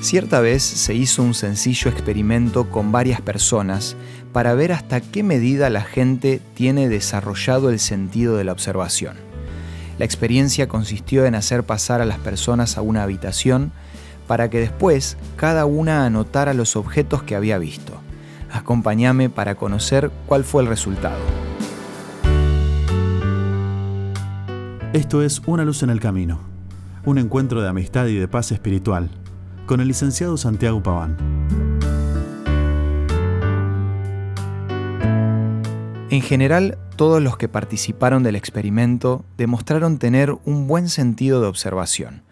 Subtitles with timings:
[0.00, 3.96] Cierta vez se hizo un sencillo experimento con varias personas
[4.32, 9.16] para ver hasta qué medida la gente tiene desarrollado el sentido de la observación.
[9.98, 13.72] La experiencia consistió en hacer pasar a las personas a una habitación
[14.28, 17.94] para que después cada una anotara los objetos que había visto.
[18.52, 21.18] Acompáñame para conocer cuál fue el resultado.
[24.92, 26.38] Esto es Una luz en el camino,
[27.04, 29.10] un encuentro de amistad y de paz espiritual
[29.68, 31.16] con el licenciado Santiago Paván.
[36.10, 42.22] En general, todos los que participaron del experimento demostraron tener un buen sentido de observación.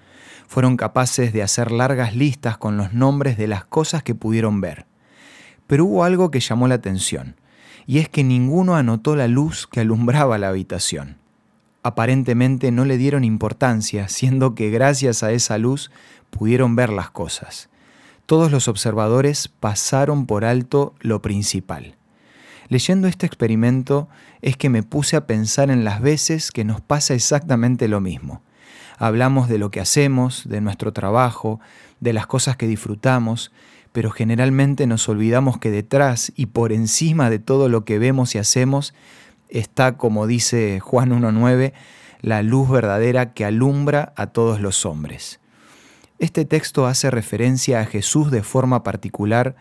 [0.48, 4.87] Fueron capaces de hacer largas listas con los nombres de las cosas que pudieron ver.
[5.66, 7.37] Pero hubo algo que llamó la atención,
[7.87, 11.18] y es que ninguno anotó la luz que alumbraba la habitación.
[11.82, 15.92] Aparentemente no le dieron importancia, siendo que gracias a esa luz
[16.36, 17.68] pudieron ver las cosas.
[18.26, 21.96] Todos los observadores pasaron por alto lo principal.
[22.68, 24.09] Leyendo este experimento
[24.43, 28.43] es que me puse a pensar en las veces que nos pasa exactamente lo mismo.
[28.98, 31.60] Hablamos de lo que hacemos, de nuestro trabajo,
[32.01, 33.52] de las cosas que disfrutamos,
[33.93, 38.38] pero generalmente nos olvidamos que detrás y por encima de todo lo que vemos y
[38.38, 38.95] hacemos
[39.48, 41.73] está, como dice Juan 1.9,
[42.21, 45.38] la luz verdadera que alumbra a todos los hombres.
[46.18, 49.54] Este texto hace referencia a Jesús de forma particular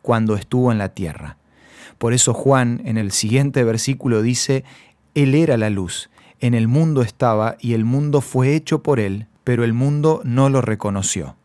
[0.00, 1.36] cuando estuvo en la tierra.
[1.98, 4.64] Por eso Juan en el siguiente versículo dice,
[5.14, 6.08] Él era la luz,
[6.40, 10.48] en el mundo estaba y el mundo fue hecho por Él, pero el mundo no
[10.48, 11.36] lo reconoció.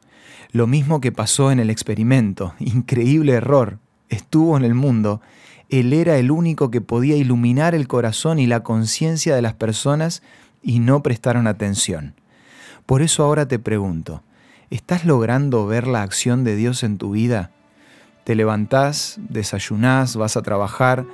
[0.51, 5.19] Lo mismo que pasó en el experimento, increíble error, estuvo en el mundo,
[5.69, 10.23] Él era el único que podía iluminar el corazón y la conciencia de las personas
[10.61, 12.13] y no prestaron atención.
[12.85, 14.23] Por eso ahora te pregunto,
[14.73, 17.51] ¿estás logrando ver la acción de Dios en tu vida?
[18.23, 21.05] Te levantás, desayunás, vas a trabajar,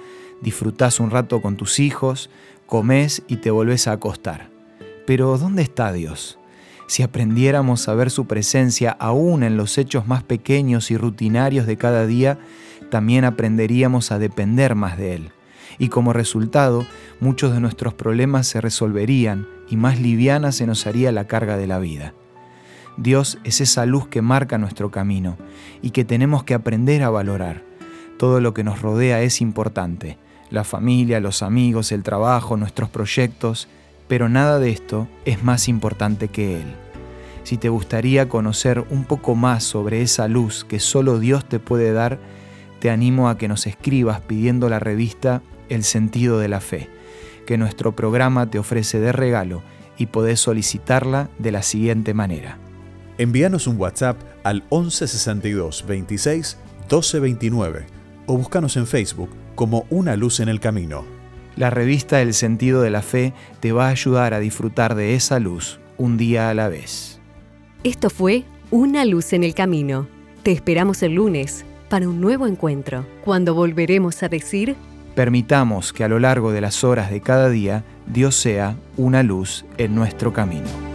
[0.42, 2.30] disfrutás un rato con tus hijos,
[2.68, 4.50] comes y te volvés a acostar.
[5.06, 6.40] Pero ¿dónde está Dios?
[6.88, 11.78] Si aprendiéramos a ver su presencia aún en los hechos más pequeños y rutinarios de
[11.78, 12.40] cada día,
[12.90, 15.32] también aprenderíamos a depender más de Él.
[15.78, 16.86] Y como resultado,
[17.20, 21.68] muchos de nuestros problemas se resolverían y más liviana se nos haría la carga de
[21.68, 22.14] la vida.
[22.98, 25.38] Dios es esa luz que marca nuestro camino
[25.82, 27.64] y que tenemos que aprender a valorar.
[28.18, 30.18] Todo lo que nos rodea es importante,
[30.50, 33.68] la familia, los amigos, el trabajo, nuestros proyectos,
[34.08, 36.76] pero nada de esto es más importante que Él.
[37.44, 41.94] Si te gustaría conocer un poco más sobre esa luz que solo Dios te puede
[41.94, 42.20] dar,
[42.80, 46.90] te animo a que nos escribas pidiendo la revista El sentido de la fe,
[47.46, 49.62] que nuestro programa te ofrece de regalo
[49.98, 52.58] y podés solicitarla de la siguiente manera
[53.20, 57.86] Envíanos un WhatsApp al 1162 26 1229
[58.28, 61.04] o búscanos en Facebook como Una Luz en el Camino.
[61.58, 65.38] La revista El Sentido de la Fe te va a ayudar a disfrutar de esa
[65.40, 67.20] luz un día a la vez.
[67.84, 70.08] Esto fue Una Luz en el Camino.
[70.42, 74.78] Te esperamos el lunes para un nuevo encuentro, cuando volveremos a decir...
[75.16, 79.66] Permitamos que a lo largo de las horas de cada día Dios sea una luz
[79.78, 80.89] en nuestro camino.